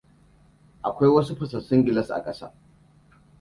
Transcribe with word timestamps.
Akwai 0.89 1.09
wasu 1.15 1.35
fasassun 1.35 1.83
gilas 1.85 2.09
a 2.11 2.23
ƙasa. 2.23 2.53